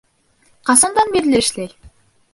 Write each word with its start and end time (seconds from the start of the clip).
Ҡасандан 0.69 1.15
бирле 1.17 1.45
эшләй? 1.45 1.73